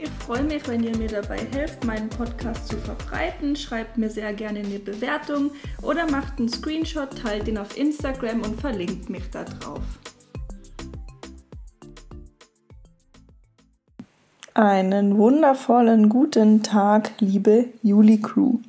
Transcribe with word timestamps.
Ich 0.00 0.10
freue 0.10 0.44
mich, 0.44 0.68
wenn 0.68 0.84
ihr 0.84 0.96
mir 0.96 1.08
dabei 1.08 1.38
helft, 1.52 1.84
meinen 1.84 2.08
Podcast 2.08 2.68
zu 2.68 2.76
verbreiten. 2.76 3.56
Schreibt 3.56 3.98
mir 3.98 4.08
sehr 4.08 4.32
gerne 4.32 4.60
eine 4.60 4.78
Bewertung 4.78 5.50
oder 5.82 6.08
macht 6.08 6.38
einen 6.38 6.48
Screenshot, 6.48 7.20
teilt 7.20 7.48
ihn 7.48 7.58
auf 7.58 7.76
Instagram 7.76 8.42
und 8.42 8.60
verlinkt 8.60 9.10
mich 9.10 9.28
da 9.30 9.42
drauf. 9.42 9.82
Einen 14.54 15.18
wundervollen 15.18 16.08
guten 16.08 16.62
Tag, 16.62 17.10
liebe 17.18 17.66
Juli 17.82 18.20
Crew. 18.20 18.60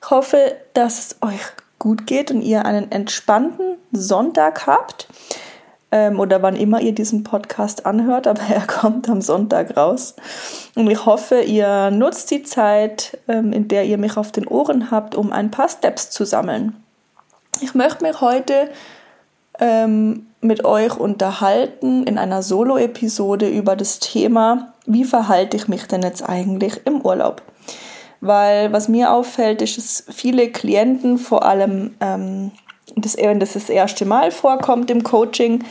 Ich 0.00 0.10
hoffe, 0.10 0.56
dass 0.74 0.98
es 0.98 1.16
euch 1.22 1.40
gut 1.80 2.06
geht 2.06 2.30
und 2.30 2.40
ihr 2.40 2.64
einen 2.64 2.92
entspannten 2.92 3.78
Sonntag 3.90 4.68
habt 4.68 5.08
ähm, 5.92 6.18
oder 6.18 6.42
wann 6.42 6.56
immer 6.56 6.80
ihr 6.80 6.92
diesen 6.92 7.22
Podcast 7.22 7.86
anhört, 7.86 8.26
aber 8.26 8.42
er 8.52 8.66
kommt 8.66 9.08
am 9.08 9.20
Sonntag 9.20 9.76
raus. 9.76 10.16
Und 10.74 10.90
ich 10.90 11.06
hoffe, 11.06 11.42
ihr 11.42 11.90
nutzt 11.90 12.30
die 12.30 12.42
Zeit, 12.42 13.18
ähm, 13.28 13.52
in 13.52 13.68
der 13.68 13.84
ihr 13.84 13.98
mich 13.98 14.16
auf 14.16 14.32
den 14.32 14.48
Ohren 14.48 14.90
habt, 14.90 15.14
um 15.14 15.30
ein 15.30 15.50
paar 15.50 15.68
Steps 15.68 16.10
zu 16.10 16.24
sammeln. 16.24 16.74
Ich 17.60 17.74
möchte 17.74 18.02
mich 18.02 18.20
heute 18.20 18.70
ähm, 19.60 20.26
mit 20.40 20.64
euch 20.64 20.96
unterhalten 20.96 22.04
in 22.04 22.18
einer 22.18 22.42
Solo-Episode 22.42 23.48
über 23.48 23.76
das 23.76 24.00
Thema, 24.00 24.72
wie 24.86 25.04
verhalte 25.04 25.56
ich 25.56 25.68
mich 25.68 25.86
denn 25.86 26.02
jetzt 26.02 26.28
eigentlich 26.28 26.80
im 26.86 27.02
Urlaub? 27.02 27.42
Weil 28.20 28.72
was 28.72 28.88
mir 28.88 29.12
auffällt, 29.12 29.62
ist, 29.62 29.76
dass 29.76 30.04
viele 30.08 30.50
Klienten 30.50 31.18
vor 31.18 31.44
allem 31.44 31.94
ähm, 32.00 32.52
das, 32.96 33.16
wenn 33.16 33.40
das 33.40 33.54
das 33.54 33.68
erste 33.68 34.04
Mal 34.04 34.30
vorkommt 34.30 34.90
im 34.90 35.02
Coaching, 35.02 35.64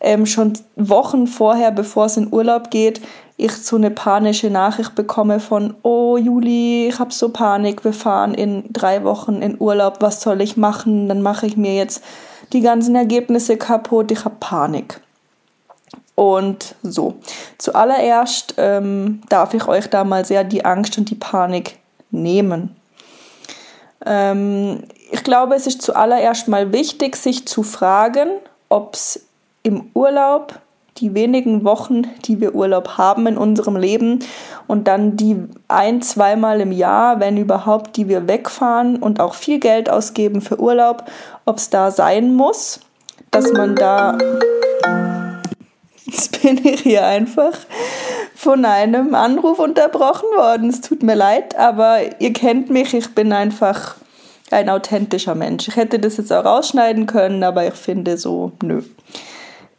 ähm, 0.00 0.26
schon 0.26 0.52
Wochen 0.76 1.26
vorher, 1.26 1.70
bevor 1.70 2.06
es 2.06 2.16
in 2.16 2.32
Urlaub 2.32 2.70
geht, 2.70 3.00
ich 3.36 3.52
so 3.52 3.76
eine 3.76 3.90
panische 3.90 4.50
Nachricht 4.50 4.94
bekomme 4.94 5.40
von, 5.40 5.74
oh 5.82 6.16
Juli, 6.16 6.88
ich 6.88 6.98
habe 6.98 7.12
so 7.12 7.30
Panik, 7.30 7.84
wir 7.84 7.92
fahren 7.92 8.34
in 8.34 8.64
drei 8.72 9.02
Wochen 9.02 9.42
in 9.42 9.60
Urlaub, 9.60 9.96
was 10.00 10.20
soll 10.20 10.40
ich 10.40 10.56
machen? 10.56 11.08
Dann 11.08 11.20
mache 11.20 11.46
ich 11.46 11.56
mir 11.56 11.74
jetzt 11.74 12.04
die 12.52 12.60
ganzen 12.60 12.94
Ergebnisse 12.94 13.56
kaputt, 13.56 14.12
ich 14.12 14.24
habe 14.24 14.36
Panik. 14.38 15.00
Und 16.14 16.76
so, 16.82 17.14
zuallererst 17.58 18.54
ähm, 18.58 19.22
darf 19.28 19.52
ich 19.54 19.66
euch 19.66 19.88
da 19.88 20.04
mal 20.04 20.24
sehr 20.24 20.44
die 20.44 20.64
Angst 20.64 20.96
und 20.96 21.10
die 21.10 21.16
Panik 21.16 21.78
nehmen. 22.12 22.76
Ähm, 24.06 24.84
ich 25.14 25.22
glaube, 25.22 25.54
es 25.54 25.68
ist 25.68 25.80
zuallererst 25.80 26.48
mal 26.48 26.72
wichtig, 26.72 27.14
sich 27.14 27.46
zu 27.46 27.62
fragen, 27.62 28.30
ob 28.68 28.94
es 28.94 29.24
im 29.62 29.88
Urlaub 29.94 30.58
die 30.96 31.14
wenigen 31.14 31.62
Wochen, 31.62 32.02
die 32.24 32.40
wir 32.40 32.56
Urlaub 32.56 32.98
haben 32.98 33.28
in 33.28 33.38
unserem 33.38 33.76
Leben 33.76 34.24
und 34.66 34.88
dann 34.88 35.16
die 35.16 35.36
ein, 35.68 36.02
zweimal 36.02 36.60
im 36.60 36.72
Jahr, 36.72 37.20
wenn 37.20 37.36
überhaupt, 37.36 37.96
die 37.96 38.08
wir 38.08 38.26
wegfahren 38.26 38.96
und 38.96 39.20
auch 39.20 39.34
viel 39.34 39.60
Geld 39.60 39.88
ausgeben 39.88 40.40
für 40.40 40.58
Urlaub, 40.58 41.04
ob 41.44 41.58
es 41.58 41.70
da 41.70 41.92
sein 41.92 42.34
muss, 42.34 42.80
dass 43.30 43.52
man 43.52 43.76
da. 43.76 44.18
Jetzt 46.06 46.42
bin 46.42 46.58
ich 46.66 46.80
hier 46.80 47.06
einfach 47.06 47.56
von 48.34 48.64
einem 48.64 49.14
Anruf 49.14 49.60
unterbrochen 49.60 50.28
worden. 50.36 50.70
Es 50.70 50.80
tut 50.80 51.04
mir 51.04 51.14
leid, 51.14 51.56
aber 51.56 51.98
ihr 52.18 52.32
kennt 52.32 52.68
mich, 52.68 52.94
ich 52.94 53.14
bin 53.14 53.32
einfach 53.32 53.94
ein 54.54 54.70
authentischer 54.70 55.34
Mensch. 55.34 55.68
Ich 55.68 55.76
hätte 55.76 55.98
das 55.98 56.16
jetzt 56.16 56.32
auch 56.32 56.44
rausschneiden 56.44 57.06
können, 57.06 57.42
aber 57.42 57.66
ich 57.66 57.74
finde 57.74 58.16
so, 58.16 58.52
nö. 58.62 58.82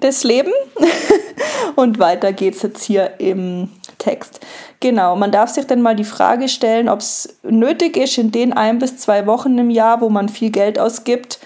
Das 0.02 0.24
Leben. 0.24 0.52
Und 1.76 2.00
weiter 2.00 2.34
geht's 2.34 2.62
jetzt 2.62 2.84
hier 2.84 3.20
im 3.20 3.70
Text. 3.98 4.40
Genau, 4.80 5.16
man 5.16 5.32
darf 5.32 5.50
sich 5.50 5.66
dann 5.66 5.82
mal 5.82 5.96
die 5.96 6.04
Frage 6.04 6.48
stellen, 6.48 6.90
ob 6.90 7.00
es 7.00 7.38
nötig 7.44 7.98
ist, 7.98 8.18
in 8.18 8.32
den 8.32 8.54
ein 8.54 8.80
bis 8.80 8.98
zwei 8.98 9.26
Wochen 9.26 9.58
im 9.58 9.70
Jahr, 9.70 10.02
wo 10.02 10.10
man 10.10 10.30
viel 10.30 10.52
Geld 10.52 10.78
ausgibt 10.78 11.40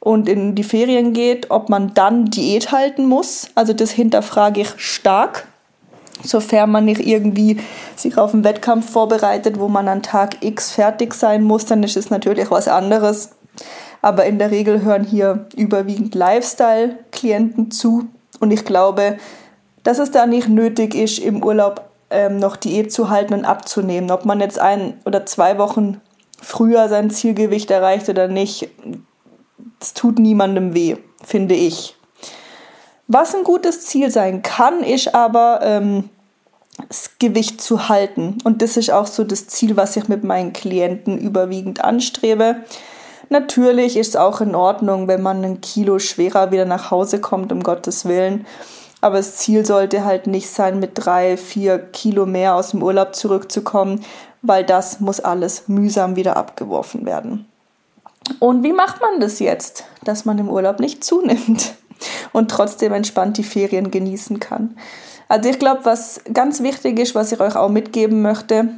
und 0.00 0.28
in 0.28 0.54
die 0.54 0.64
Ferien 0.64 1.12
geht, 1.12 1.50
ob 1.50 1.68
man 1.70 1.94
dann 1.94 2.26
Diät 2.26 2.72
halten 2.72 3.06
muss. 3.06 3.48
Also 3.54 3.72
das 3.72 3.90
hinterfrage 3.90 4.60
ich 4.60 4.70
stark 4.76 5.46
sofern 6.22 6.70
man 6.70 6.84
nicht 6.84 7.06
irgendwie 7.06 7.60
sich 7.96 8.16
auf 8.18 8.32
einen 8.32 8.44
Wettkampf 8.44 8.90
vorbereitet, 8.90 9.58
wo 9.58 9.68
man 9.68 9.88
an 9.88 10.02
Tag 10.02 10.44
X 10.44 10.72
fertig 10.72 11.14
sein 11.14 11.42
muss, 11.42 11.66
dann 11.66 11.82
ist 11.82 11.96
es 11.96 12.10
natürlich 12.10 12.50
was 12.50 12.68
anderes. 12.68 13.30
Aber 14.02 14.26
in 14.26 14.38
der 14.38 14.50
Regel 14.50 14.82
hören 14.82 15.04
hier 15.04 15.46
überwiegend 15.56 16.14
Lifestyle-Klienten 16.14 17.70
zu. 17.70 18.06
Und 18.38 18.50
ich 18.50 18.64
glaube, 18.64 19.16
dass 19.82 19.98
es 19.98 20.10
da 20.10 20.26
nicht 20.26 20.48
nötig 20.48 20.94
ist, 20.94 21.18
im 21.18 21.42
Urlaub 21.42 21.88
ähm, 22.10 22.38
noch 22.38 22.56
Diät 22.56 22.92
zu 22.92 23.10
halten 23.10 23.34
und 23.34 23.44
abzunehmen. 23.44 24.10
Ob 24.10 24.24
man 24.24 24.40
jetzt 24.40 24.58
ein 24.58 25.00
oder 25.04 25.26
zwei 25.26 25.58
Wochen 25.58 26.00
früher 26.40 26.88
sein 26.88 27.10
Zielgewicht 27.10 27.70
erreicht 27.70 28.08
oder 28.08 28.28
nicht, 28.28 28.68
es 29.80 29.94
tut 29.94 30.18
niemandem 30.18 30.74
weh, 30.74 30.96
finde 31.22 31.54
ich. 31.54 31.96
Was 33.06 33.34
ein 33.34 33.44
gutes 33.44 33.82
Ziel 33.82 34.10
sein 34.10 34.42
kann, 34.42 34.82
ist 34.82 35.14
aber 35.14 35.60
ähm, 35.62 36.08
das 36.88 37.10
Gewicht 37.18 37.60
zu 37.60 37.88
halten. 37.88 38.38
Und 38.44 38.62
das 38.62 38.76
ist 38.76 38.90
auch 38.90 39.06
so 39.06 39.24
das 39.24 39.46
Ziel, 39.46 39.76
was 39.76 39.96
ich 39.96 40.08
mit 40.08 40.24
meinen 40.24 40.52
Klienten 40.52 41.18
überwiegend 41.18 41.84
anstrebe. 41.84 42.56
Natürlich 43.28 43.96
ist 43.96 44.08
es 44.08 44.16
auch 44.16 44.40
in 44.40 44.54
Ordnung, 44.54 45.08
wenn 45.08 45.22
man 45.22 45.44
ein 45.44 45.60
Kilo 45.60 45.98
schwerer 45.98 46.50
wieder 46.50 46.64
nach 46.64 46.90
Hause 46.90 47.20
kommt, 47.20 47.52
um 47.52 47.62
Gottes 47.62 48.04
Willen. 48.04 48.46
Aber 49.00 49.18
das 49.18 49.36
Ziel 49.36 49.66
sollte 49.66 50.04
halt 50.04 50.26
nicht 50.26 50.48
sein, 50.48 50.80
mit 50.80 50.92
drei, 50.94 51.36
vier 51.36 51.78
Kilo 51.78 52.24
mehr 52.24 52.54
aus 52.54 52.70
dem 52.70 52.82
Urlaub 52.82 53.14
zurückzukommen, 53.14 54.04
weil 54.40 54.64
das 54.64 55.00
muss 55.00 55.20
alles 55.20 55.68
mühsam 55.68 56.16
wieder 56.16 56.36
abgeworfen 56.36 57.04
werden. 57.04 57.46
Und 58.38 58.62
wie 58.62 58.72
macht 58.72 59.02
man 59.02 59.20
das 59.20 59.38
jetzt, 59.38 59.84
dass 60.04 60.24
man 60.24 60.38
im 60.38 60.48
Urlaub 60.48 60.80
nicht 60.80 61.04
zunimmt? 61.04 61.74
Und 62.34 62.50
trotzdem 62.50 62.92
entspannt 62.92 63.38
die 63.38 63.44
Ferien 63.44 63.90
genießen 63.90 64.40
kann. 64.40 64.76
Also 65.28 65.48
ich 65.48 65.58
glaube, 65.58 65.84
was 65.84 66.20
ganz 66.34 66.62
wichtig 66.62 66.98
ist, 66.98 67.14
was 67.14 67.32
ich 67.32 67.40
euch 67.40 67.56
auch 67.56 67.70
mitgeben 67.70 68.20
möchte, 68.20 68.68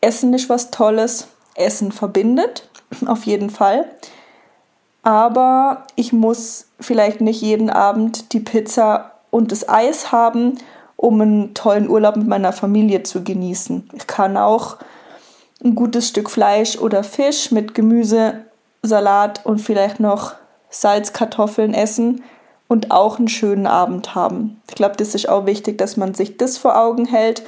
Essen 0.00 0.32
ist 0.32 0.48
was 0.48 0.70
Tolles, 0.70 1.26
Essen 1.56 1.92
verbindet, 1.92 2.68
auf 3.06 3.24
jeden 3.24 3.50
Fall. 3.50 3.84
Aber 5.02 5.86
ich 5.96 6.12
muss 6.12 6.66
vielleicht 6.78 7.20
nicht 7.20 7.42
jeden 7.42 7.68
Abend 7.68 8.32
die 8.32 8.40
Pizza 8.40 9.12
und 9.30 9.50
das 9.50 9.68
Eis 9.68 10.12
haben, 10.12 10.58
um 10.96 11.20
einen 11.20 11.54
tollen 11.54 11.88
Urlaub 11.88 12.16
mit 12.16 12.28
meiner 12.28 12.52
Familie 12.52 13.02
zu 13.02 13.24
genießen. 13.24 13.90
Ich 13.94 14.06
kann 14.06 14.36
auch 14.36 14.76
ein 15.64 15.74
gutes 15.74 16.08
Stück 16.08 16.30
Fleisch 16.30 16.78
oder 16.78 17.02
Fisch 17.02 17.50
mit 17.50 17.74
Gemüse, 17.74 18.44
Salat 18.82 19.44
und 19.44 19.58
vielleicht 19.58 19.98
noch 19.98 20.34
Salzkartoffeln 20.68 21.74
essen 21.74 22.22
und 22.70 22.92
auch 22.92 23.18
einen 23.18 23.26
schönen 23.26 23.66
Abend 23.66 24.14
haben. 24.14 24.62
Ich 24.68 24.76
glaube, 24.76 24.94
das 24.96 25.16
ist 25.16 25.28
auch 25.28 25.44
wichtig, 25.44 25.76
dass 25.76 25.96
man 25.96 26.14
sich 26.14 26.36
das 26.36 26.56
vor 26.56 26.80
Augen 26.80 27.04
hält. 27.04 27.42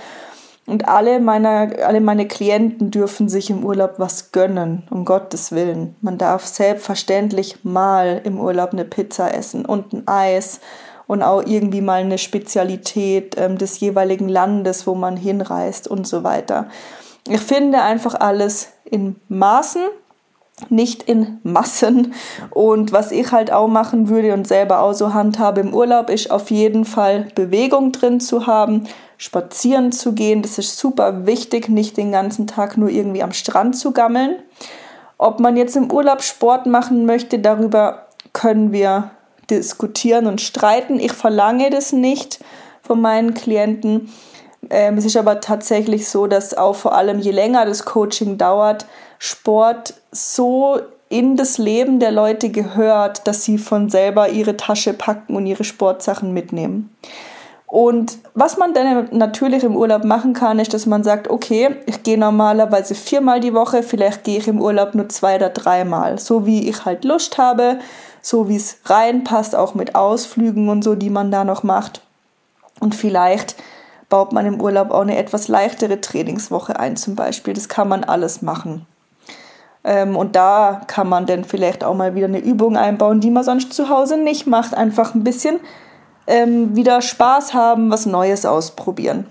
Und 0.67 0.89
alle, 0.89 1.21
meiner, 1.21 1.71
alle 1.87 2.01
meine 2.01 2.27
Klienten 2.27 2.91
dürfen 2.91 3.29
sich 3.29 3.49
im 3.49 3.65
Urlaub 3.65 3.95
was 3.99 4.33
gönnen, 4.33 4.83
um 4.91 5.05
Gottes 5.05 5.53
Willen. 5.53 5.95
Man 6.01 6.19
darf 6.19 6.45
selbstverständlich 6.45 7.63
mal 7.63 8.21
im 8.25 8.41
Urlaub 8.41 8.73
eine 8.73 8.85
Pizza 8.85 9.33
essen 9.33 9.65
und 9.65 9.93
ein 9.93 10.09
Eis 10.09 10.59
und 11.07 11.23
auch 11.23 11.45
irgendwie 11.47 11.83
mal 11.83 12.01
eine 12.01 12.19
Spezialität 12.19 13.37
ähm, 13.39 13.59
des 13.59 13.79
jeweiligen 13.79 14.29
Landes, 14.29 14.89
wo 14.89 14.97
man 14.97 15.17
hinreist 15.17 15.87
und 15.87 16.05
so 16.05 16.25
weiter. 16.25 16.67
Ich 17.29 17.41
finde 17.41 17.83
einfach 17.83 18.17
alles 18.17 18.71
in 18.85 19.21
Maßen 19.29 19.83
nicht 20.71 21.03
in 21.03 21.39
Massen. 21.43 22.15
Und 22.51 22.93
was 22.93 23.13
ich 23.13 23.33
halt 23.33 23.53
auch 23.53 23.69
machen 23.69 24.09
würde 24.09 24.35
und 24.35 24.47
selber 24.47 24.81
auch 24.81 24.93
so 24.93 25.15
handhabe 25.15 25.61
im 25.61 25.75
Urlaub, 25.75 26.11
ist 26.11 26.31
auf 26.31 26.51
jeden 26.51 26.85
Fall 26.85 27.29
Bewegung 27.35 27.93
drin 27.93 28.21
zu 28.21 28.47
haben, 28.47 28.85
spazieren 29.19 29.93
zu 29.93 30.13
gehen. 30.13 30.43
Das 30.43 30.59
ist 30.59 30.79
super 30.79 31.27
wichtig, 31.27 31.69
nicht 31.69 31.97
den 31.97 32.13
ganzen 32.13 32.47
Tag 32.47 32.77
nur 32.77 32.89
irgendwie 32.89 33.23
am 33.23 33.33
Strand 33.33 33.77
zu 33.77 33.93
gammeln. 33.93 34.37
Ob 35.19 35.39
man 35.39 35.57
jetzt 35.57 35.77
im 35.77 35.91
Urlaub 35.91 36.23
Sport 36.23 36.67
machen 36.67 37.07
möchte, 37.07 37.39
darüber 37.39 38.07
können 38.33 38.73
wir 38.73 39.11
diskutieren 39.51 40.27
und 40.27 40.41
streiten. 40.41 40.99
Ich 40.99 41.13
verlange 41.13 41.71
das 41.71 41.93
nicht 41.93 42.41
von 42.83 43.01
meinen 43.01 43.35
Klienten. 43.35 44.13
Ähm, 44.71 44.99
es 44.99 45.05
ist 45.05 45.17
aber 45.17 45.41
tatsächlich 45.41 46.09
so, 46.09 46.27
dass 46.27 46.55
auch 46.55 46.75
vor 46.75 46.95
allem 46.95 47.19
je 47.19 47.33
länger 47.33 47.67
das 47.67 47.85
Coaching 47.85 48.39
dauert, 48.39 48.87
Sport 49.25 49.95
so 50.11 50.81
in 51.09 51.37
das 51.37 51.57
Leben 51.57 52.01
der 52.01 52.11
Leute 52.11 52.49
gehört, 52.49 53.29
dass 53.29 53.45
sie 53.45 53.57
von 53.57 53.89
selber 53.89 54.31
ihre 54.31 54.57
Tasche 54.57 54.95
packen 54.95 55.37
und 55.37 55.47
ihre 55.47 55.63
Sportsachen 55.63 56.33
mitnehmen. 56.33 56.93
Und 57.69 58.19
was 58.35 58.57
man 58.57 58.75
dann 58.75 59.11
natürlich 59.13 59.63
im 59.63 59.77
Urlaub 59.77 60.03
machen 60.03 60.33
kann, 60.33 60.59
ist, 60.59 60.75
dass 60.75 60.87
man 60.87 61.05
sagt, 61.05 61.31
okay, 61.31 61.77
ich 61.87 62.03
gehe 62.03 62.19
normalerweise 62.19 62.97
viermal 62.97 63.39
die 63.39 63.55
Woche, 63.55 63.85
vielleicht 63.85 64.25
gehe 64.25 64.39
ich 64.39 64.49
im 64.49 64.61
Urlaub 64.61 64.97
nur 64.97 65.09
zwei 65.09 65.37
oder 65.37 65.51
dreimal, 65.51 66.19
so 66.19 66.45
wie 66.45 66.69
ich 66.69 66.85
halt 66.85 67.05
Lust 67.05 67.39
habe, 67.39 67.79
so 68.23 68.49
wie 68.49 68.57
es 68.57 68.79
reinpasst, 68.87 69.55
auch 69.55 69.77
mit 69.77 69.95
Ausflügen 69.95 70.69
und 70.69 70.83
so, 70.83 70.97
die 70.97 71.11
man 71.11 71.31
da 71.31 71.45
noch 71.45 71.63
macht. 71.63 72.01
Und 72.81 72.97
vielleicht 72.97 73.55
baut 74.09 74.33
man 74.33 74.47
im 74.47 74.61
Urlaub 74.61 74.91
auch 74.91 75.03
eine 75.03 75.17
etwas 75.17 75.47
leichtere 75.47 76.01
Trainingswoche 76.01 76.81
ein, 76.81 76.97
zum 76.97 77.15
Beispiel. 77.15 77.55
Das 77.55 77.69
kann 77.69 77.87
man 77.87 78.03
alles 78.03 78.43
machen. 78.43 78.85
Ähm, 79.85 80.17
und 80.17 80.37
da 80.37 80.83
kann 80.87 81.09
man 81.09 81.27
dann 81.27 81.45
vielleicht 81.45 81.85
auch 81.85 81.95
mal 81.95 82.15
wieder 82.15 82.27
eine 82.27 82.39
Übung 82.39 82.77
einbauen, 82.77 83.21
die 83.21 83.31
man 83.31 83.45
sonst 83.45 83.73
zu 83.73 83.89
Hause 83.89 84.17
nicht 84.17 84.47
macht. 84.47 84.75
Einfach 84.75 85.15
ein 85.15 85.25
bisschen 85.25 85.61
ähm, 86.27 86.77
wieder 86.77 87.03
Spaß 87.03 87.55
haben, 87.55 87.91
was 87.91 88.07
Neues 88.07 88.47
ausprobieren. 88.47 89.27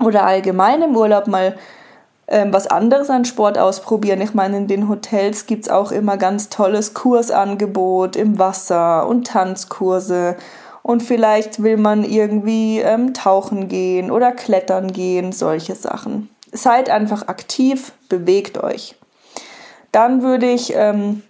Oder 0.00 0.24
allgemein 0.24 0.82
im 0.82 0.96
Urlaub 0.96 1.26
mal 1.26 1.56
ähm, 2.28 2.52
was 2.52 2.66
anderes 2.66 3.08
an 3.08 3.24
Sport 3.24 3.56
ausprobieren. 3.56 4.20
Ich 4.20 4.34
meine, 4.34 4.58
in 4.58 4.66
den 4.66 4.88
Hotels 4.88 5.46
gibt 5.46 5.64
es 5.64 5.70
auch 5.70 5.90
immer 5.90 6.18
ganz 6.18 6.50
tolles 6.50 6.92
Kursangebot 6.92 8.16
im 8.16 8.38
Wasser 8.38 9.06
und 9.06 9.26
Tanzkurse. 9.26 10.36
Und 10.82 11.02
vielleicht 11.02 11.62
will 11.62 11.78
man 11.78 12.04
irgendwie 12.04 12.80
ähm, 12.80 13.14
tauchen 13.14 13.68
gehen 13.68 14.10
oder 14.10 14.32
klettern 14.32 14.92
gehen, 14.92 15.32
solche 15.32 15.74
Sachen. 15.74 16.28
Seid 16.52 16.90
einfach 16.90 17.28
aktiv, 17.28 17.92
bewegt 18.08 18.62
euch. 18.62 18.97
Dann 19.92 20.22
würde 20.22 20.50
ich 20.50 20.74
ähm, 20.74 21.22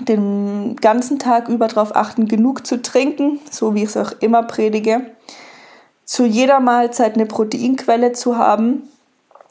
den 0.00 0.76
ganzen 0.76 1.18
Tag 1.18 1.48
über 1.48 1.68
darauf 1.68 1.94
achten, 1.94 2.26
genug 2.26 2.66
zu 2.66 2.80
trinken, 2.80 3.40
so 3.50 3.74
wie 3.74 3.82
ich 3.82 3.90
es 3.90 3.96
auch 3.96 4.12
immer 4.20 4.42
predige. 4.42 5.06
Zu 6.04 6.24
jeder 6.24 6.60
Mahlzeit 6.60 7.14
eine 7.14 7.26
Proteinquelle 7.26 8.12
zu 8.12 8.36
haben, 8.36 8.88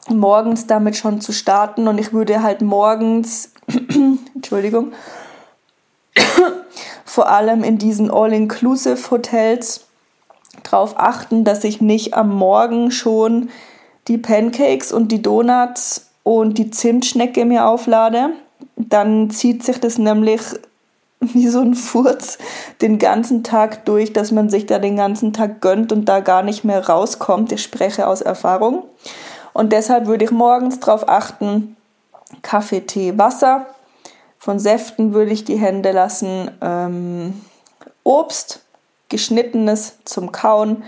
morgens 0.08 0.66
damit 0.66 0.96
schon 0.96 1.20
zu 1.20 1.32
starten 1.32 1.88
und 1.88 1.98
ich 1.98 2.12
würde 2.12 2.42
halt 2.42 2.60
morgens, 2.60 3.52
Entschuldigung, 4.34 4.92
vor 7.04 7.28
allem 7.30 7.62
in 7.62 7.78
diesen 7.78 8.10
All-Inclusive 8.10 9.10
Hotels 9.10 9.86
darauf 10.62 10.98
achten, 10.98 11.44
dass 11.44 11.64
ich 11.64 11.80
nicht 11.80 12.14
am 12.14 12.34
Morgen 12.34 12.90
schon 12.90 13.50
die 14.08 14.18
Pancakes 14.18 14.92
und 14.92 15.12
die 15.12 15.22
Donuts 15.22 16.11
und 16.22 16.58
die 16.58 16.70
Zimtschnecke 16.70 17.44
mir 17.44 17.66
auflade, 17.66 18.30
dann 18.76 19.30
zieht 19.30 19.62
sich 19.62 19.80
das 19.80 19.98
nämlich 19.98 20.40
wie 21.20 21.48
so 21.48 21.60
ein 21.60 21.74
Furz 21.74 22.38
den 22.80 22.98
ganzen 22.98 23.44
Tag 23.44 23.84
durch, 23.84 24.12
dass 24.12 24.32
man 24.32 24.50
sich 24.50 24.66
da 24.66 24.78
den 24.78 24.96
ganzen 24.96 25.32
Tag 25.32 25.60
gönnt 25.60 25.92
und 25.92 26.06
da 26.06 26.20
gar 26.20 26.42
nicht 26.42 26.64
mehr 26.64 26.88
rauskommt. 26.88 27.52
Ich 27.52 27.62
spreche 27.62 28.06
aus 28.06 28.20
Erfahrung. 28.20 28.84
Und 29.52 29.72
deshalb 29.72 30.06
würde 30.06 30.24
ich 30.24 30.30
morgens 30.30 30.80
darauf 30.80 31.08
achten, 31.08 31.76
Kaffee, 32.40 32.80
Tee, 32.80 33.18
Wasser. 33.18 33.66
Von 34.38 34.58
Säften 34.58 35.12
würde 35.12 35.30
ich 35.30 35.44
die 35.44 35.58
Hände 35.58 35.92
lassen. 35.92 36.50
Ähm, 36.60 37.40
Obst, 38.02 38.62
geschnittenes 39.08 39.98
zum 40.04 40.32
Kauen. 40.32 40.82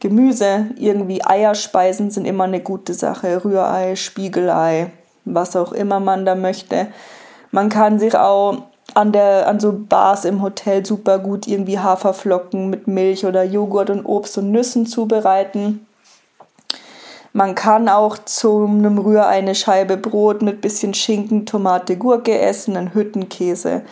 Gemüse, 0.00 0.66
irgendwie 0.76 1.24
Eierspeisen 1.24 2.10
sind 2.10 2.24
immer 2.24 2.44
eine 2.44 2.60
gute 2.60 2.94
Sache. 2.94 3.44
Rührei, 3.44 3.96
Spiegelei, 3.96 4.90
was 5.24 5.56
auch 5.56 5.72
immer 5.72 5.98
man 5.98 6.24
da 6.24 6.34
möchte. 6.34 6.88
Man 7.50 7.68
kann 7.68 7.98
sich 7.98 8.16
auch 8.16 8.62
an, 8.94 9.12
der, 9.12 9.48
an 9.48 9.60
so 9.60 9.72
Bars 9.72 10.24
im 10.24 10.42
Hotel 10.42 10.86
super 10.86 11.18
gut 11.18 11.46
irgendwie 11.46 11.78
Haferflocken 11.78 12.70
mit 12.70 12.86
Milch 12.86 13.26
oder 13.26 13.42
Joghurt 13.42 13.90
und 13.90 14.04
Obst 14.04 14.38
und 14.38 14.52
Nüssen 14.52 14.86
zubereiten. 14.86 15.86
Man 17.32 17.54
kann 17.54 17.88
auch 17.88 18.18
zu 18.18 18.64
einem 18.64 18.98
Rührei 18.98 19.26
eine 19.26 19.54
Scheibe 19.54 19.96
Brot 19.96 20.42
mit 20.42 20.60
bisschen 20.60 20.94
Schinken, 20.94 21.44
Tomate, 21.44 21.96
Gurke 21.96 22.38
essen, 22.38 22.76
einen 22.76 22.94
Hüttenkäse. 22.94 23.82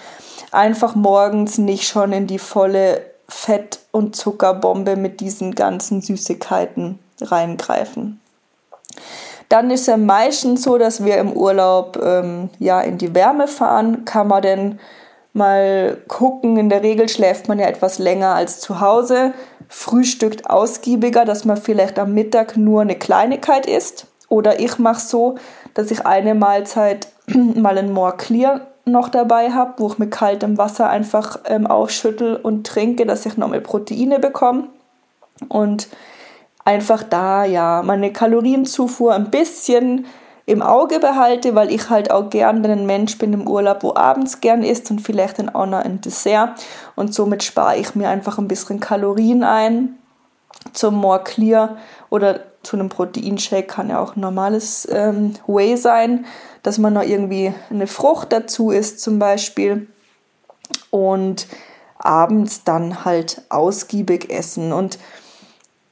Einfach 0.53 0.95
morgens 0.95 1.59
nicht 1.59 1.87
schon 1.87 2.13
in 2.13 2.27
die 2.27 2.39
volle 2.39 3.03
Fett- 3.29 3.81
und 3.91 4.17
Zuckerbombe 4.17 4.97
mit 4.97 5.21
diesen 5.21 5.55
ganzen 5.55 6.01
Süßigkeiten 6.01 6.99
reingreifen. 7.21 8.21
Dann 9.49 9.71
ist 9.71 9.89
es 9.89 9.97
meistens 9.97 10.63
so, 10.63 10.79
dass 10.79 11.05
wir 11.05 11.19
im 11.19 11.33
Urlaub 11.33 11.99
ähm, 12.03 12.51
ja 12.59 12.81
in 12.81 12.99
die 12.99 13.15
Wärme 13.15 13.47
fahren. 13.47 14.05
Kann 14.05 14.29
man 14.29 14.43
denn 14.43 14.81
mal 15.33 15.99
gucken. 16.09 16.57
In 16.57 16.69
der 16.69 16.83
Regel 16.83 17.09
schläft 17.09 17.47
man 17.47 17.59
ja 17.59 17.67
etwas 17.67 17.99
länger 17.99 18.35
als 18.35 18.61
zu 18.61 18.81
Hause, 18.81 19.33
frühstückt 19.69 20.51
ausgiebiger, 20.51 21.25
dass 21.25 21.45
man 21.45 21.57
vielleicht 21.57 21.99
am 21.99 22.15
Mittag 22.15 22.57
nur 22.57 22.81
eine 22.81 22.97
Kleinigkeit 22.97 23.67
isst. 23.67 24.07
Oder 24.29 24.59
ich 24.59 24.79
mache 24.79 25.01
so, 25.01 25.37
dass 25.75 25.91
ich 25.91 26.05
eine 26.05 26.35
Mahlzeit 26.35 27.09
mal 27.27 27.79
ein 27.79 27.93
More 27.93 28.17
Clear 28.17 28.63
noch 28.87 29.09
dabei 29.09 29.51
habe, 29.51 29.75
wo 29.79 29.89
ich 29.89 29.99
mit 29.99 30.13
kaltem 30.13 30.59
Wasser 30.59 30.89
einfach 30.89 31.41
ähm, 31.45 31.67
aufschüttel 31.67 32.37
und 32.37 32.67
trinke, 32.67 33.05
dass 33.05 33.27
ich 33.27 33.37
nochmal 33.37 33.61
Proteine 33.61 34.21
bekomme. 34.21 34.69
Und 35.49 35.89
einfach 36.65 37.03
da 37.03 37.45
ja 37.45 37.83
meine 37.85 38.13
Kalorienzufuhr 38.13 39.15
ein 39.15 39.31
bisschen 39.31 40.07
im 40.47 40.63
Auge 40.63 41.01
behalte, 41.01 41.57
weil 41.57 41.73
ich 41.73 41.91
halt 41.91 42.13
auch 42.13 42.31
gern 42.31 42.65
ein 42.65 42.87
Mensch 42.87 43.19
bin 43.19 43.33
im 43.33 43.49
Urlaub, 43.49 43.83
wo 43.83 43.95
abends 43.97 44.41
gern 44.41 44.63
isst 44.63 44.89
und 44.93 45.01
vielleicht 45.01 45.41
dann 45.41 45.49
auch 45.49 45.67
noch 45.67 45.85
ein 45.85 46.01
Dessert. 46.01 46.65
Und 46.95 47.13
somit 47.13 47.43
spare 47.43 47.77
ich 47.77 47.97
mir 47.97 48.09
einfach 48.09 48.39
ein 48.39 48.47
bisschen 48.47 48.79
Kalorien 48.79 49.43
ein. 49.43 49.99
Zum 50.73 50.95
More 50.95 51.23
Clear 51.23 51.77
oder 52.11 52.41
zu 52.67 52.77
einem 52.77 52.89
Proteinshake 52.89 53.67
kann 53.67 53.89
ja 53.89 54.01
auch 54.01 54.17
ein 54.17 54.21
normales 54.21 54.87
ähm, 54.91 55.35
Whey 55.47 55.77
sein, 55.77 56.27
dass 56.63 56.79
man 56.79 56.93
noch 56.93 57.03
irgendwie 57.03 57.55
eine 57.71 57.87
Frucht 57.87 58.33
dazu 58.33 58.71
isst 58.71 59.01
zum 59.01 59.19
Beispiel. 59.19 59.87
Und 60.91 61.47
abends 61.99 62.65
dann 62.65 63.05
halt 63.05 63.43
ausgiebig 63.49 64.31
essen. 64.31 64.73
Und 64.73 64.99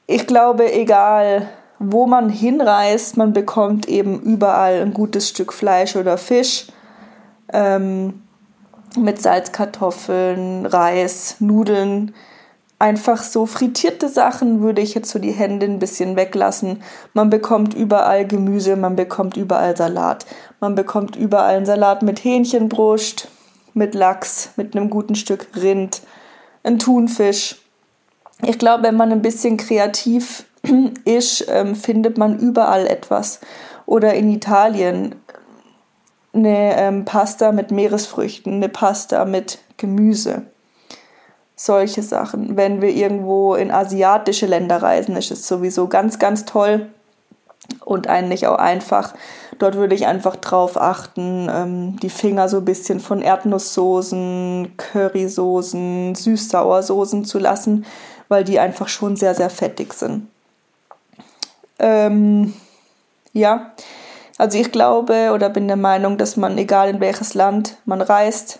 ich 0.07 0.27
glaube, 0.27 0.71
egal 0.71 1.49
wo 1.79 2.07
man 2.07 2.29
hinreist, 2.29 3.17
man 3.17 3.33
bekommt 3.33 3.87
eben 3.87 4.21
überall 4.21 4.81
ein 4.81 4.93
gutes 4.93 5.27
Stück 5.29 5.51
Fleisch 5.51 5.95
oder 5.95 6.17
Fisch 6.17 6.67
ähm, 7.51 8.23
mit 8.97 9.21
Salzkartoffeln, 9.21 10.65
Reis, 10.65 11.35
Nudeln. 11.39 12.15
Einfach 12.85 13.23
so 13.23 13.47
frittierte 13.47 14.09
Sachen 14.09 14.61
würde 14.61 14.79
ich 14.79 14.93
jetzt 14.93 15.09
so 15.09 15.17
die 15.17 15.31
Hände 15.31 15.65
ein 15.65 15.79
bisschen 15.79 16.15
weglassen. 16.15 16.83
Man 17.15 17.31
bekommt 17.31 17.73
überall 17.73 18.27
Gemüse, 18.27 18.75
man 18.75 18.95
bekommt 18.95 19.37
überall 19.37 19.75
Salat. 19.75 20.27
Man 20.59 20.75
bekommt 20.75 21.15
überall 21.15 21.55
einen 21.55 21.65
Salat 21.65 22.03
mit 22.03 22.23
Hähnchenbrust, 22.23 23.27
mit 23.73 23.95
Lachs, 23.95 24.51
mit 24.55 24.75
einem 24.75 24.91
guten 24.91 25.15
Stück 25.15 25.47
Rind, 25.59 26.03
ein 26.61 26.77
Thunfisch. 26.77 27.55
Ich 28.43 28.59
glaube, 28.59 28.83
wenn 28.83 28.97
man 28.97 29.11
ein 29.11 29.23
bisschen 29.23 29.57
kreativ 29.57 30.45
ist, 31.05 31.43
ähm, 31.49 31.75
findet 31.75 32.19
man 32.19 32.37
überall 32.37 32.85
etwas. 32.85 33.39
Oder 33.87 34.13
in 34.13 34.29
Italien 34.29 35.15
eine 36.33 36.77
ähm, 36.77 37.03
Pasta 37.03 37.51
mit 37.51 37.71
Meeresfrüchten, 37.71 38.53
eine 38.53 38.69
Pasta 38.69 39.25
mit 39.25 39.57
Gemüse. 39.77 40.43
Solche 41.55 42.03
Sachen. 42.03 42.57
Wenn 42.57 42.81
wir 42.81 42.89
irgendwo 42.89 43.55
in 43.55 43.71
asiatische 43.71 44.45
Länder 44.45 44.81
reisen, 44.81 45.15
ist 45.15 45.31
es 45.31 45.47
sowieso 45.47 45.87
ganz, 45.87 46.19
ganz 46.19 46.45
toll 46.45 46.87
und 47.85 48.07
eigentlich 48.07 48.47
auch 48.47 48.57
einfach. 48.57 49.13
Dort 49.57 49.75
würde 49.75 49.95
ich 49.95 50.05
einfach 50.05 50.35
drauf 50.35 50.75
achten, 50.79 51.49
ähm, 51.49 51.99
die 52.01 52.09
Finger 52.09 52.49
so 52.49 52.57
ein 52.57 52.65
bisschen 52.65 52.99
von 52.99 53.21
Erdnusssoßen, 53.21 54.73
Currysoßen, 54.75 56.15
Süß-Sauersoßen 56.15 57.23
zu 57.23 57.39
lassen, 57.39 57.85
weil 58.27 58.43
die 58.43 58.59
einfach 58.59 58.89
schon 58.89 59.15
sehr, 59.15 59.33
sehr 59.33 59.49
fettig 59.49 59.93
sind. 59.93 60.27
Ähm, 61.79 62.53
ja, 63.31 63.71
also 64.37 64.57
ich 64.57 64.71
glaube 64.71 65.31
oder 65.33 65.49
bin 65.49 65.67
der 65.67 65.77
Meinung, 65.77 66.17
dass 66.17 66.35
man, 66.35 66.57
egal 66.57 66.89
in 66.89 66.99
welches 66.99 67.33
Land 67.33 67.77
man 67.85 68.01
reist, 68.01 68.59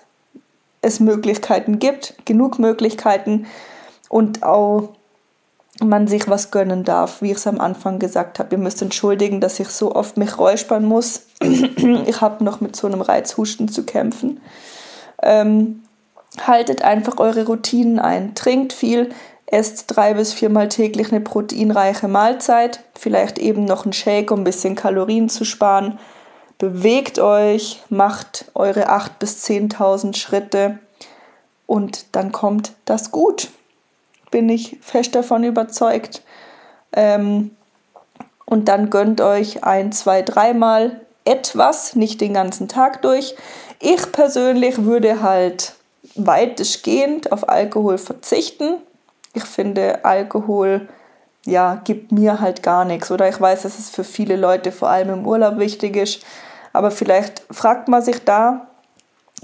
es 0.85 0.99
Möglichkeiten 0.99 1.79
gibt, 1.79 2.13
genug 2.25 2.59
Möglichkeiten 2.59 3.47
und 4.09 4.43
auch 4.43 4.89
man 5.83 6.07
sich 6.07 6.29
was 6.29 6.51
gönnen 6.51 6.83
darf, 6.83 7.21
wie 7.21 7.31
ich 7.31 7.37
es 7.37 7.47
am 7.47 7.59
Anfang 7.59 7.99
gesagt 7.99 8.39
habe. 8.39 8.55
Ihr 8.55 8.59
müsst 8.59 8.81
entschuldigen, 8.81 9.41
dass 9.41 9.59
ich 9.59 9.67
so 9.69 9.93
oft 9.93 10.15
mich 10.15 10.37
räuspern 10.37 10.85
muss. 10.85 11.27
ich 11.41 12.21
habe 12.21 12.43
noch 12.43 12.61
mit 12.61 12.75
so 12.75 12.87
einem 12.87 13.01
Reizhusten 13.01 13.67
zu 13.67 13.83
kämpfen. 13.83 14.39
Ähm, 15.21 15.83
haltet 16.45 16.81
einfach 16.81 17.17
eure 17.17 17.45
Routinen 17.45 17.99
ein. 17.99 18.35
Trinkt 18.35 18.71
viel, 18.71 19.09
esst 19.47 19.85
drei 19.87 20.13
bis 20.13 20.33
viermal 20.33 20.69
täglich 20.69 21.11
eine 21.11 21.21
proteinreiche 21.21 22.07
Mahlzeit, 22.07 22.83
vielleicht 22.97 23.37
eben 23.37 23.65
noch 23.65 23.83
einen 23.83 23.93
Shake, 23.93 24.31
um 24.31 24.41
ein 24.41 24.45
bisschen 24.45 24.75
Kalorien 24.75 25.29
zu 25.29 25.43
sparen. 25.45 25.99
Bewegt 26.57 27.19
euch, 27.19 27.81
macht 27.89 28.45
eure 28.53 28.89
8.000 28.89 29.09
bis 29.19 29.45
10.000 29.45 30.15
Schritte 30.15 30.79
und 31.65 32.15
dann 32.15 32.31
kommt 32.31 32.73
das 32.85 33.11
gut 33.11 33.49
bin 34.35 34.49
ich 34.49 34.77
fest 34.81 35.15
davon 35.15 35.45
überzeugt. 35.45 36.21
Ähm, 36.91 37.51
und 38.45 38.67
dann 38.67 38.89
gönnt 38.89 39.21
euch 39.21 39.63
ein, 39.63 39.93
zwei, 39.93 40.23
dreimal 40.23 40.99
etwas, 41.23 41.95
nicht 41.95 42.19
den 42.19 42.33
ganzen 42.33 42.67
Tag 42.67 43.01
durch. 43.01 43.35
Ich 43.79 44.11
persönlich 44.11 44.83
würde 44.83 45.21
halt 45.21 45.75
weitestgehend 46.15 47.31
auf 47.31 47.47
Alkohol 47.47 47.97
verzichten. 47.97 48.75
Ich 49.33 49.45
finde, 49.45 50.03
Alkohol 50.03 50.89
ja, 51.45 51.81
gibt 51.83 52.11
mir 52.11 52.41
halt 52.41 52.63
gar 52.63 52.85
nichts. 52.85 53.11
Oder 53.11 53.29
ich 53.29 53.39
weiß, 53.39 53.63
dass 53.63 53.79
es 53.79 53.89
für 53.89 54.03
viele 54.03 54.35
Leute 54.35 54.71
vor 54.71 54.89
allem 54.89 55.09
im 55.09 55.27
Urlaub 55.27 55.57
wichtig 55.57 55.95
ist. 55.95 56.25
Aber 56.73 56.91
vielleicht 56.91 57.43
fragt 57.51 57.87
man 57.87 58.01
sich 58.01 58.23
da, 58.25 58.67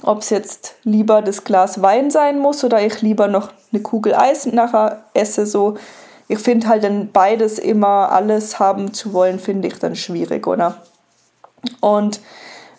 ob 0.04 0.20
es 0.20 0.30
jetzt 0.30 0.76
lieber 0.84 1.22
das 1.22 1.44
Glas 1.44 1.82
Wein 1.82 2.10
sein 2.10 2.40
muss 2.40 2.64
oder 2.64 2.82
ich 2.82 3.02
lieber 3.02 3.28
noch 3.28 3.50
eine 3.72 3.82
Kugel 3.82 4.16
Eis 4.16 4.46
nachher 4.46 5.04
esse. 5.14 5.46
So, 5.46 5.76
ich 6.28 6.40
finde 6.40 6.68
halt 6.68 6.84
dann 6.84 7.12
beides 7.12 7.60
immer 7.60 8.12
alles 8.12 8.60
haben 8.60 8.94
zu 8.94 9.14
wollen, 9.14 9.40
finde 9.40 9.68
ich 9.68 9.80
dann 9.80 9.96
schwierig, 9.96 10.48
oder? 10.48 10.78
Und 11.80 12.20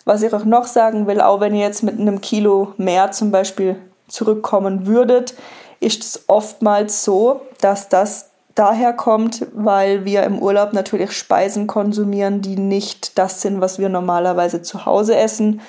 was 0.05 0.21
ich 0.21 0.33
auch 0.33 0.43
noch 0.43 0.67
sagen 0.67 1.07
will, 1.07 1.21
auch 1.21 1.39
wenn 1.39 1.55
ihr 1.55 1.65
jetzt 1.65 1.83
mit 1.83 1.97
einem 1.99 2.19
Kilo 2.19 2.73
mehr 2.77 3.11
zum 3.11 3.31
Beispiel 3.31 3.77
zurückkommen 4.07 4.85
würdet, 4.85 5.33
ist 5.79 6.03
es 6.03 6.23
oftmals 6.27 7.03
so, 7.03 7.41
dass 7.61 7.89
das 7.89 8.29
daher 8.55 8.93
kommt, 8.93 9.45
weil 9.53 10.05
wir 10.05 10.23
im 10.23 10.39
Urlaub 10.39 10.73
natürlich 10.73 11.11
Speisen 11.11 11.67
konsumieren, 11.67 12.41
die 12.41 12.57
nicht 12.57 13.17
das 13.17 13.41
sind, 13.41 13.61
was 13.61 13.79
wir 13.79 13.89
normalerweise 13.89 14.61
zu 14.61 14.85
Hause 14.85 15.15
essen 15.15 15.61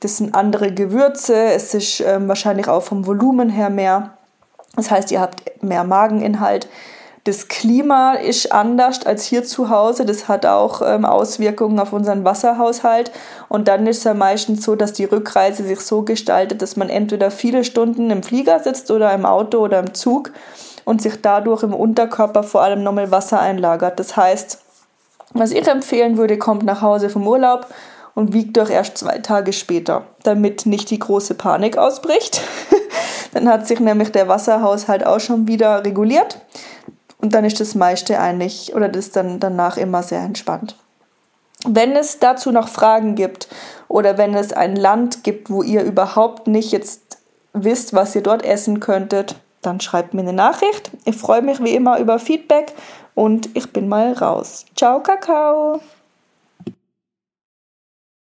das 0.00 0.18
sind 0.18 0.34
andere 0.34 0.72
Gewürze, 0.72 1.34
es 1.34 1.74
ist 1.74 2.00
ähm, 2.00 2.28
wahrscheinlich 2.28 2.68
auch 2.68 2.82
vom 2.82 3.06
Volumen 3.06 3.50
her 3.50 3.70
mehr. 3.70 4.12
Das 4.76 4.90
heißt, 4.90 5.10
ihr 5.10 5.20
habt 5.20 5.62
mehr 5.62 5.82
Mageninhalt. 5.82 6.68
Das 7.24 7.48
Klima 7.48 8.12
ist 8.12 8.52
anders 8.52 9.04
als 9.04 9.24
hier 9.24 9.44
zu 9.44 9.70
Hause. 9.70 10.06
Das 10.06 10.28
hat 10.28 10.46
auch 10.46 10.82
ähm, 10.82 11.04
Auswirkungen 11.04 11.80
auf 11.80 11.92
unseren 11.92 12.24
Wasserhaushalt. 12.24 13.10
Und 13.48 13.66
dann 13.66 13.88
ist 13.88 13.98
es 13.98 14.04
ja 14.04 14.14
meistens 14.14 14.64
so, 14.64 14.76
dass 14.76 14.92
die 14.92 15.04
Rückreise 15.04 15.64
sich 15.64 15.80
so 15.80 16.02
gestaltet, 16.02 16.62
dass 16.62 16.76
man 16.76 16.88
entweder 16.88 17.32
viele 17.32 17.64
Stunden 17.64 18.10
im 18.10 18.22
Flieger 18.22 18.60
sitzt 18.60 18.90
oder 18.92 19.12
im 19.12 19.26
Auto 19.26 19.58
oder 19.58 19.80
im 19.80 19.94
Zug 19.94 20.32
und 20.88 21.02
sich 21.02 21.20
dadurch 21.20 21.62
im 21.64 21.74
Unterkörper 21.74 22.42
vor 22.42 22.62
allem 22.62 22.82
nochmal 22.82 23.10
Wasser 23.10 23.38
einlagert. 23.38 24.00
Das 24.00 24.16
heißt, 24.16 24.58
was 25.34 25.50
ich 25.50 25.68
empfehlen 25.68 26.16
würde, 26.16 26.38
kommt 26.38 26.62
nach 26.62 26.80
Hause 26.80 27.10
vom 27.10 27.28
Urlaub 27.28 27.66
und 28.14 28.32
wiegt 28.32 28.56
doch 28.56 28.70
erst 28.70 28.96
zwei 28.96 29.18
Tage 29.18 29.52
später, 29.52 30.04
damit 30.22 30.64
nicht 30.64 30.88
die 30.88 30.98
große 30.98 31.34
Panik 31.34 31.76
ausbricht. 31.76 32.40
dann 33.34 33.50
hat 33.50 33.66
sich 33.66 33.80
nämlich 33.80 34.12
der 34.12 34.28
Wasserhaushalt 34.28 35.04
auch 35.04 35.20
schon 35.20 35.46
wieder 35.46 35.84
reguliert 35.84 36.40
und 37.20 37.34
dann 37.34 37.44
ist 37.44 37.60
das 37.60 37.74
meiste 37.74 38.18
eigentlich 38.18 38.74
oder 38.74 38.88
das 38.88 39.10
dann 39.10 39.40
danach 39.40 39.76
immer 39.76 40.02
sehr 40.02 40.20
entspannt. 40.20 40.74
Wenn 41.66 41.96
es 41.96 42.18
dazu 42.18 42.50
noch 42.50 42.68
Fragen 42.68 43.14
gibt 43.14 43.48
oder 43.88 44.16
wenn 44.16 44.32
es 44.32 44.54
ein 44.54 44.74
Land 44.74 45.22
gibt, 45.22 45.50
wo 45.50 45.62
ihr 45.62 45.82
überhaupt 45.82 46.46
nicht 46.46 46.72
jetzt 46.72 47.18
wisst, 47.52 47.92
was 47.92 48.14
ihr 48.14 48.22
dort 48.22 48.42
essen 48.42 48.80
könntet, 48.80 49.36
dann 49.62 49.80
schreibt 49.80 50.14
mir 50.14 50.22
eine 50.22 50.32
Nachricht. 50.32 50.90
Ich 51.04 51.16
freue 51.16 51.42
mich 51.42 51.62
wie 51.62 51.74
immer 51.74 51.98
über 51.98 52.18
Feedback 52.18 52.72
und 53.14 53.50
ich 53.56 53.72
bin 53.72 53.88
mal 53.88 54.12
raus. 54.12 54.64
Ciao, 54.76 55.02
Kakao! 55.02 55.80